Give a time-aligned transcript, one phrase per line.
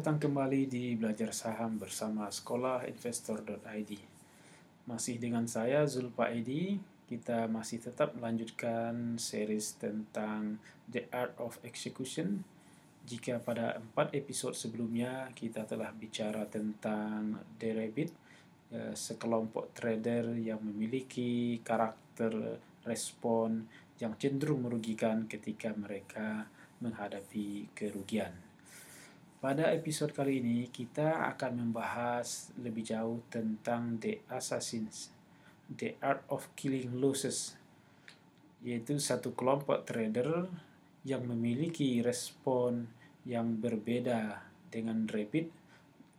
[0.00, 3.92] Datang kembali di Belajar Saham bersama sekolahinvestor.id.
[4.88, 10.56] Masih dengan saya Zulpa Edi, kita masih tetap melanjutkan series tentang
[10.88, 12.40] The Art of Execution.
[13.04, 18.08] Jika pada empat episode sebelumnya kita telah bicara tentang Rabbit,
[18.72, 22.56] eh, sekelompok trader yang memiliki karakter
[22.88, 23.68] respon
[24.00, 26.48] yang cenderung merugikan ketika mereka
[26.80, 28.49] menghadapi kerugian.
[29.40, 35.08] Pada episode kali ini, kita akan membahas lebih jauh tentang The Assassins,
[35.64, 37.56] The Art of Killing Losses,
[38.60, 40.44] yaitu satu kelompok trader
[41.08, 42.92] yang memiliki respon
[43.24, 45.48] yang berbeda dengan Rapid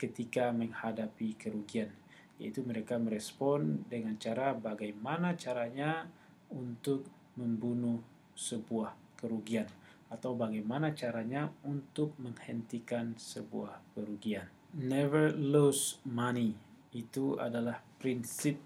[0.00, 1.92] ketika menghadapi kerugian,
[2.40, 6.08] yaitu mereka merespon dengan cara bagaimana caranya
[6.48, 7.04] untuk
[7.36, 8.00] membunuh
[8.32, 9.68] sebuah kerugian
[10.10, 14.50] atau bagaimana caranya untuk menghentikan sebuah kerugian.
[14.74, 16.54] Never lose money
[16.90, 18.58] itu adalah prinsip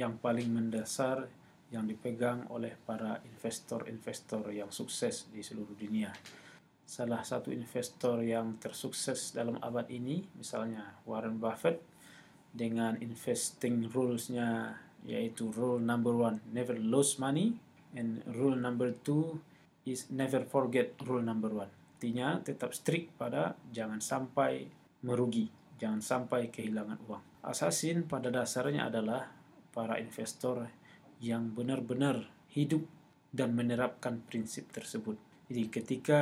[0.00, 1.28] yang paling mendasar
[1.68, 6.08] yang dipegang oleh para investor-investor yang sukses di seluruh dunia.
[6.88, 11.76] Salah satu investor yang tersukses dalam abad ini, misalnya Warren Buffett,
[12.48, 17.60] dengan investing rules-nya yaitu rule number one, never lose money,
[17.92, 19.36] and rule number two,
[19.92, 21.72] is never forget rule number one.
[21.98, 24.70] Artinya tetap strict pada jangan sampai
[25.02, 27.24] merugi, jangan sampai kehilangan uang.
[27.42, 29.30] Assassin pada dasarnya adalah
[29.74, 30.70] para investor
[31.18, 32.86] yang benar-benar hidup
[33.34, 35.18] dan menerapkan prinsip tersebut.
[35.50, 36.20] Jadi ketika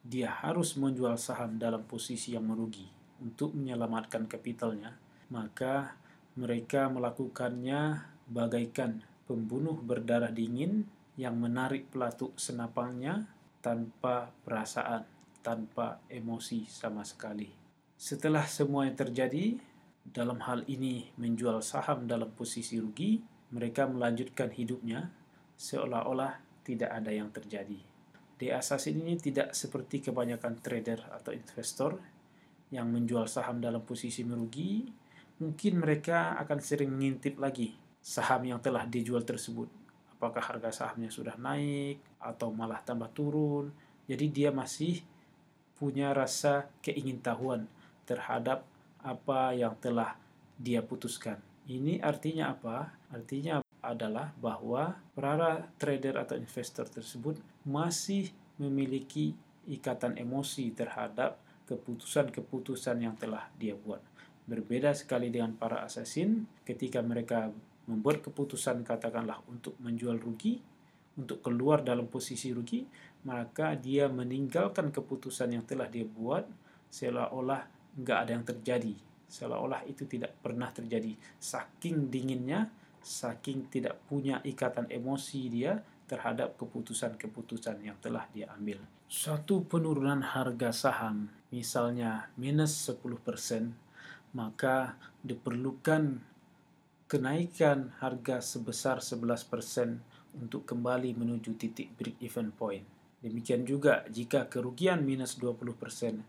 [0.00, 2.88] dia harus menjual saham dalam posisi yang merugi
[3.20, 4.96] untuk menyelamatkan kapitalnya,
[5.28, 5.94] maka
[6.38, 8.00] mereka melakukannya
[8.30, 10.88] bagaikan pembunuh berdarah dingin
[11.20, 13.28] yang menarik pelatuk senapangnya
[13.60, 15.04] tanpa perasaan,
[15.44, 17.52] tanpa emosi sama sekali.
[18.00, 19.60] Setelah semua yang terjadi,
[20.00, 23.20] dalam hal ini menjual saham dalam posisi rugi,
[23.52, 25.12] mereka melanjutkan hidupnya
[25.60, 27.76] seolah-olah tidak ada yang terjadi.
[28.40, 32.00] Di asas ini tidak seperti kebanyakan trader atau investor
[32.72, 34.88] yang menjual saham dalam posisi merugi,
[35.44, 39.79] mungkin mereka akan sering mengintip lagi saham yang telah dijual tersebut
[40.20, 43.72] apakah harga sahamnya sudah naik atau malah tambah turun.
[44.04, 45.00] Jadi dia masih
[45.80, 47.64] punya rasa keingintahuan
[48.04, 48.68] terhadap
[49.00, 50.20] apa yang telah
[50.60, 51.40] dia putuskan.
[51.64, 52.92] Ini artinya apa?
[53.08, 58.28] Artinya adalah bahwa para trader atau investor tersebut masih
[58.60, 59.32] memiliki
[59.64, 64.04] ikatan emosi terhadap keputusan-keputusan yang telah dia buat.
[64.44, 67.48] Berbeda sekali dengan para assassin ketika mereka
[67.88, 70.60] membuat keputusan katakanlah untuk menjual rugi,
[71.16, 72.84] untuk keluar dalam posisi rugi,
[73.28, 76.48] maka dia meninggalkan keputusan yang telah dia buat
[76.88, 77.60] seolah-olah
[78.00, 78.94] nggak ada yang terjadi,
[79.28, 81.14] seolah-olah itu tidak pernah terjadi.
[81.36, 82.70] Saking dinginnya,
[83.02, 85.78] saking tidak punya ikatan emosi dia
[86.10, 88.82] terhadap keputusan-keputusan yang telah dia ambil.
[89.10, 93.74] Suatu penurunan harga saham, misalnya minus 10%,
[94.34, 96.22] maka diperlukan
[97.10, 99.98] kenaikan harga sebesar 11%
[100.38, 102.86] untuk kembali menuju titik break-even point.
[103.18, 105.74] Demikian juga jika kerugian minus 20%,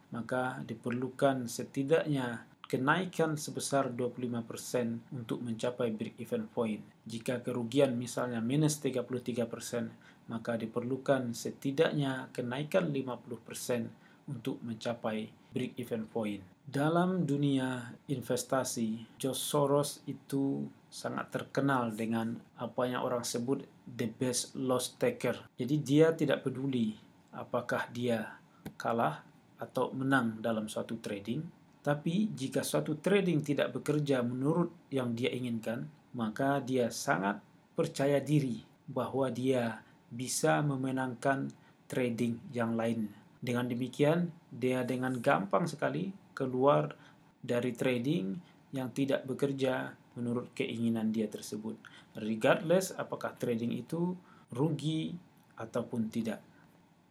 [0.09, 6.81] maka diperlukan setidaknya kenaikan sebesar 25% untuk mencapai break-even point.
[7.05, 9.93] Jika kerugian misalnya minus 33%,
[10.33, 16.41] maka diperlukan setidaknya kenaikan 50% untuk mencapai break-even point.
[16.61, 24.55] Dalam dunia investasi, George Soros itu sangat terkenal dengan apa yang orang sebut the best
[24.55, 25.35] loss taker.
[25.59, 26.95] Jadi dia tidak peduli
[27.35, 28.39] apakah dia
[28.75, 29.23] kalah
[29.59, 31.43] atau menang dalam suatu trading,
[31.81, 37.41] tapi jika suatu trading tidak bekerja menurut yang dia inginkan, maka dia sangat
[37.73, 39.81] percaya diri bahwa dia
[40.11, 41.47] bisa memenangkan
[41.87, 43.20] trading yang lain.
[43.41, 46.93] Dengan demikian, dia dengan gampang sekali keluar
[47.41, 48.37] dari trading
[48.69, 51.73] yang tidak bekerja menurut keinginan dia tersebut.
[52.21, 54.13] Regardless apakah trading itu
[54.53, 55.17] rugi
[55.57, 56.37] ataupun tidak.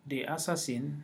[0.06, 1.02] Di Assassin,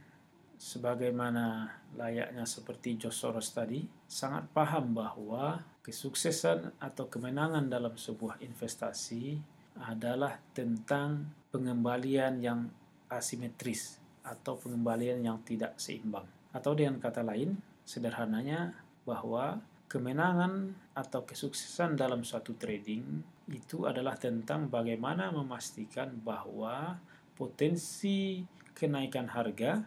[0.54, 9.42] sebagaimana layaknya seperti Josh Soros tadi, sangat paham bahwa kesuksesan atau kemenangan dalam sebuah investasi
[9.82, 12.70] adalah tentang pengembalian yang
[13.10, 16.26] asimetris atau pengembalian yang tidak seimbang.
[16.50, 17.54] Atau dengan kata lain,
[17.86, 18.74] Sederhananya
[19.06, 26.98] bahwa kemenangan atau kesuksesan dalam suatu trading itu adalah tentang bagaimana memastikan bahwa
[27.38, 28.42] potensi
[28.74, 29.86] kenaikan harga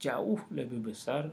[0.00, 1.28] jauh lebih besar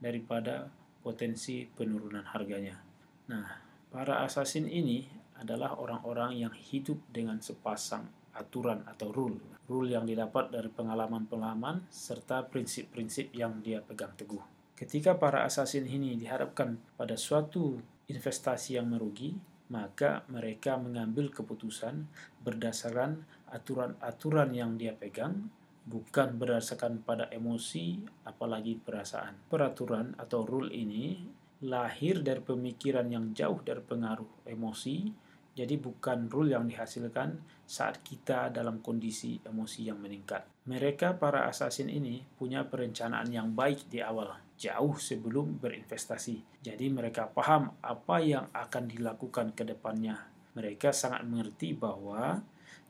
[0.00, 0.72] daripada
[1.04, 2.80] potensi penurunan harganya.
[3.28, 3.46] Nah,
[3.92, 5.04] para assassin ini
[5.36, 8.08] adalah orang-orang yang hidup dengan sepasang
[8.40, 9.36] aturan atau rule.
[9.68, 14.40] Rule yang didapat dari pengalaman-pengalaman serta prinsip-prinsip yang dia pegang teguh.
[14.74, 17.76] Ketika para assassin ini dihadapkan pada suatu
[18.08, 19.36] investasi yang merugi,
[19.70, 22.10] maka mereka mengambil keputusan
[22.42, 23.22] berdasarkan
[23.52, 25.52] aturan-aturan yang dia pegang,
[25.86, 29.38] bukan berdasarkan pada emosi, apalagi perasaan.
[29.46, 31.22] Peraturan atau rule ini
[31.60, 35.12] lahir dari pemikiran yang jauh dari pengaruh emosi,
[35.60, 37.36] jadi bukan rule yang dihasilkan
[37.68, 40.48] saat kita dalam kondisi emosi yang meningkat.
[40.64, 46.64] Mereka para assassin ini punya perencanaan yang baik di awal, jauh sebelum berinvestasi.
[46.64, 50.32] Jadi mereka paham apa yang akan dilakukan ke depannya.
[50.56, 52.40] Mereka sangat mengerti bahwa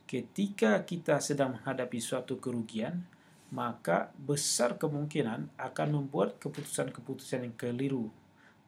[0.07, 3.03] ketika kita sedang menghadapi suatu kerugian,
[3.51, 8.15] maka besar kemungkinan akan membuat keputusan-keputusan yang keliru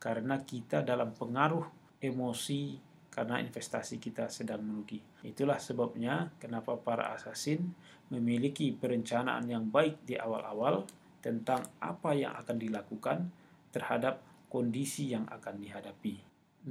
[0.03, 1.63] karena kita dalam pengaruh
[2.03, 4.99] emosi karena investasi kita sedang merugi.
[5.21, 7.77] Itulah sebabnya kenapa para assassin
[8.09, 10.89] memiliki perencanaan yang baik di awal-awal
[11.21, 13.29] tentang apa yang akan dilakukan
[13.71, 16.19] terhadap kondisi yang akan dihadapi.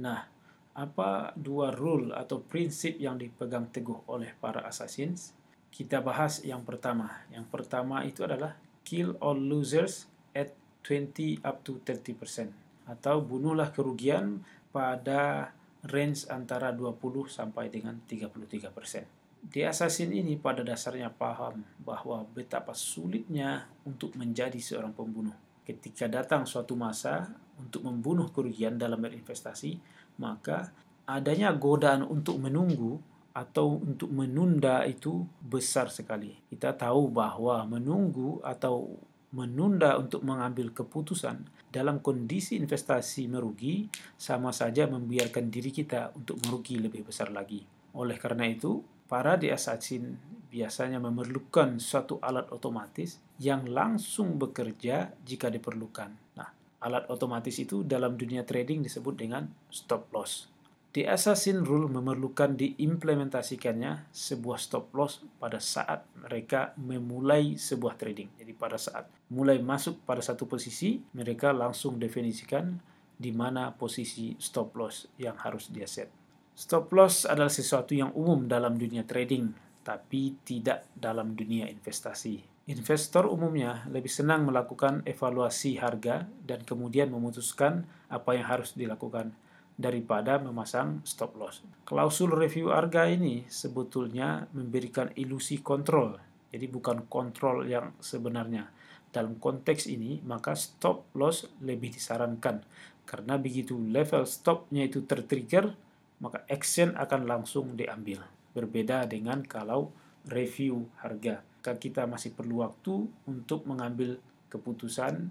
[0.02, 0.26] Nah,
[0.74, 5.32] apa dua rule atau prinsip yang dipegang teguh oleh para assassins?
[5.72, 7.24] Kita bahas yang pertama.
[7.30, 10.52] Yang pertama itu adalah kill all losers at
[10.84, 12.50] 20 up to 30%
[12.82, 14.42] atau bunuhlah kerugian
[14.74, 15.54] pada
[15.88, 19.04] range antara 20 sampai dengan 33 persen.
[19.42, 25.34] Di assassin ini pada dasarnya paham bahwa betapa sulitnya untuk menjadi seorang pembunuh.
[25.66, 29.82] Ketika datang suatu masa untuk membunuh kerugian dalam berinvestasi,
[30.22, 30.70] maka
[31.10, 33.02] adanya godaan untuk menunggu
[33.34, 36.38] atau untuk menunda itu besar sekali.
[36.46, 38.94] Kita tahu bahwa menunggu atau
[39.32, 43.88] menunda untuk mengambil keputusan dalam kondisi investasi merugi
[44.20, 47.64] sama saja membiarkan diri kita untuk merugi lebih besar lagi.
[47.96, 50.16] Oleh karena itu, para di assassin
[50.52, 56.36] biasanya memerlukan suatu alat otomatis yang langsung bekerja jika diperlukan.
[56.36, 56.48] Nah,
[56.84, 60.52] alat otomatis itu dalam dunia trading disebut dengan stop loss.
[60.92, 68.28] Di Assassin Rule memerlukan diimplementasikannya sebuah stop loss pada saat mereka memulai sebuah trading.
[68.36, 72.76] Jadi pada saat mulai masuk pada satu posisi, mereka langsung definisikan
[73.16, 76.12] di mana posisi stop loss yang harus dia set.
[76.52, 79.48] Stop loss adalah sesuatu yang umum dalam dunia trading,
[79.80, 82.68] tapi tidak dalam dunia investasi.
[82.68, 89.32] Investor umumnya lebih senang melakukan evaluasi harga dan kemudian memutuskan apa yang harus dilakukan
[89.74, 91.64] daripada memasang stop loss.
[91.88, 96.20] Klausul review harga ini sebetulnya memberikan ilusi kontrol,
[96.52, 98.68] jadi bukan kontrol yang sebenarnya.
[99.12, 102.64] Dalam konteks ini, maka stop loss lebih disarankan
[103.02, 105.74] karena begitu level stopnya itu tertrigger,
[106.22, 108.22] maka action akan langsung diambil.
[108.54, 109.90] Berbeda dengan kalau
[110.30, 111.42] review harga.
[111.62, 114.18] Kita masih perlu waktu untuk mengambil
[114.50, 115.30] keputusan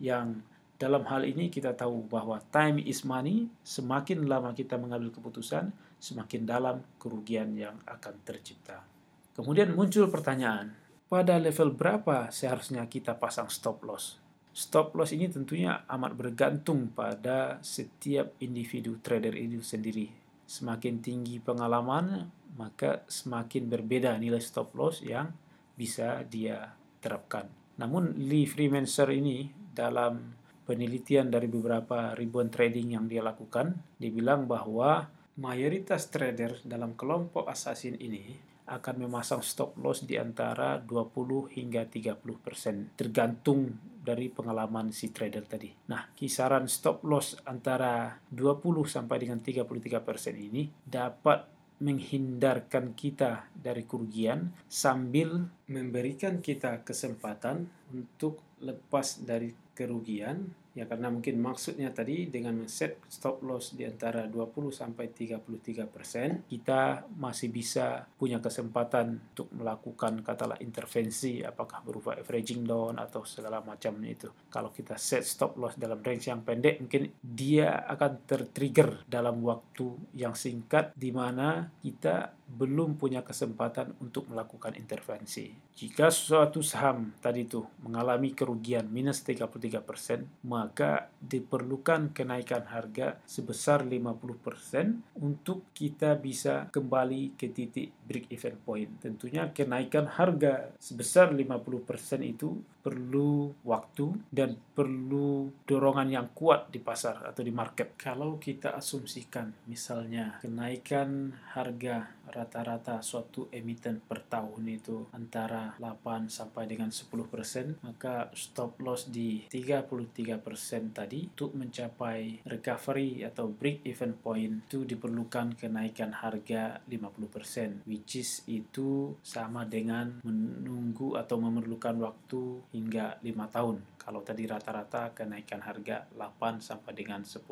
[0.00, 0.40] yang
[0.76, 6.44] dalam hal ini kita tahu bahwa time is money, semakin lama kita mengambil keputusan, semakin
[6.44, 8.84] dalam kerugian yang akan tercipta.
[9.32, 10.76] Kemudian muncul pertanyaan,
[11.08, 14.20] pada level berapa seharusnya kita pasang stop loss?
[14.56, 20.12] Stop loss ini tentunya amat bergantung pada setiap individu trader itu sendiri.
[20.44, 25.32] Semakin tinggi pengalaman, maka semakin berbeda nilai stop loss yang
[25.76, 27.48] bisa dia terapkan.
[27.76, 30.32] Namun Lee Freemancer ini dalam
[30.66, 35.06] penelitian dari beberapa ribuan trading yang dia lakukan, dibilang bahwa
[35.38, 38.34] mayoritas trader dalam kelompok assassin ini
[38.66, 43.70] akan memasang stop loss di antara 20 hingga 30 persen tergantung
[44.02, 45.70] dari pengalaman si trader tadi.
[45.90, 51.46] Nah, kisaran stop loss antara 20 sampai dengan 33 persen ini dapat
[51.76, 60.56] menghindarkan kita dari kerugian sambil memberikan kita kesempatan untuk lepas dari kerugian.
[60.76, 66.44] Ya karena mungkin maksudnya tadi dengan set stop loss di antara 20 sampai 33 persen
[66.44, 73.64] kita masih bisa punya kesempatan untuk melakukan katalah intervensi apakah berupa averaging down atau segala
[73.64, 74.28] macamnya itu.
[74.52, 79.96] Kalau kita set stop loss dalam range yang pendek mungkin dia akan tertrigger dalam waktu
[80.12, 85.50] yang singkat di mana kita belum punya kesempatan untuk melakukan intervensi.
[85.76, 95.20] Jika suatu saham tadi itu mengalami kerugian minus 33%, maka diperlukan kenaikan harga sebesar 50%
[95.20, 98.90] untuk kita bisa kembali ke titik break even point.
[99.02, 107.26] Tentunya kenaikan harga sebesar 50% itu perlu waktu dan perlu dorongan yang kuat di pasar
[107.26, 107.98] atau di market.
[107.98, 116.66] Kalau kita asumsikan misalnya kenaikan harga rata-rata suatu emiten per tahun itu antara 8 sampai
[116.66, 124.66] dengan 10%, maka stop loss di 33% tadi untuk mencapai recovery atau break even point
[124.66, 133.18] itu diperlukan kenaikan harga 50%, which is itu sama dengan menunggu atau memerlukan waktu hingga
[133.22, 133.95] lima tahun.
[134.06, 137.42] Kalau tadi rata-rata kenaikan harga 8 sampai dengan 10%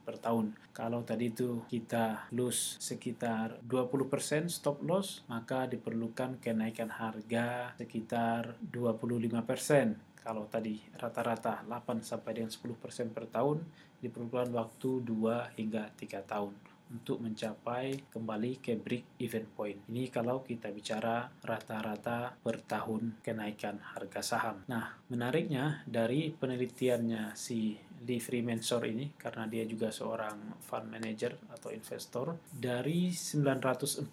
[0.00, 0.56] per tahun.
[0.72, 10.00] Kalau tadi itu kita lose sekitar 20% stop loss, maka diperlukan kenaikan harga sekitar 25%.
[10.24, 13.60] Kalau tadi rata-rata 8 sampai dengan 10% per tahun,
[14.00, 19.78] diperlukan waktu 2 hingga 3 tahun untuk mencapai kembali ke break even point.
[19.90, 24.62] Ini kalau kita bicara rata-rata per tahun kenaikan harga saham.
[24.70, 27.74] Nah, menariknya dari penelitiannya si
[28.06, 34.06] Lee Freemansor ini karena dia juga seorang fund manager atau investor dari 946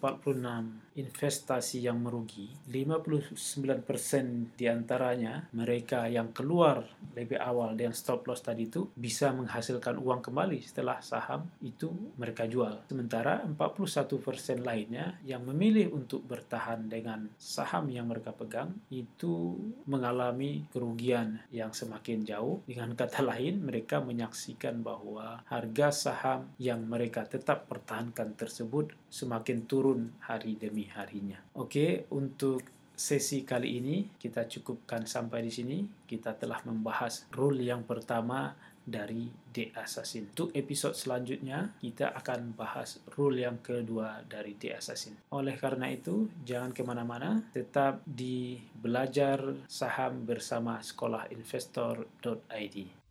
[0.98, 6.82] investasi yang merugi 59% di antaranya mereka yang keluar
[7.14, 12.48] lebih awal dengan stop loss tadi itu bisa menghasilkan uang kembali setelah saham itu mereka
[12.48, 12.82] jual.
[12.90, 21.44] Sementara 41% lainnya yang memilih untuk bertahan dengan saham yang mereka pegang itu mengalami kerugian
[21.52, 22.64] yang semakin jauh.
[22.64, 29.68] Dengan kata lain mereka mereka menyaksikan bahwa harga saham yang mereka tetap pertahankan tersebut semakin
[29.68, 31.36] turun hari demi harinya.
[31.52, 32.64] Oke, untuk
[32.96, 35.84] sesi kali ini kita cukupkan sampai di sini.
[35.84, 38.56] Kita telah membahas rule yang pertama
[38.88, 40.32] dari The Assassin.
[40.32, 45.20] Untuk episode selanjutnya, kita akan bahas rule yang kedua dari The Assassin.
[45.28, 53.03] Oleh karena itu, jangan ke mana-mana, tetap di belajar saham bersama sekolahinvestor.id.